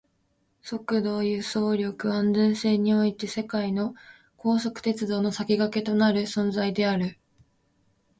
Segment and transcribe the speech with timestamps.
[0.63, 3.93] 速度、輸送力、安全性において世界の
[4.35, 7.19] 高速鉄道の先駆けとなる存在である